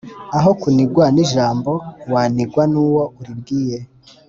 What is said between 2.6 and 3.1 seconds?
n’uwo